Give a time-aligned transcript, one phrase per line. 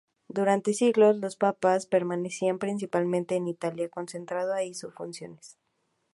[0.29, 5.59] Durante siglos, los Papas permanecían principalmente en Italia concentrando ahí sus funciones.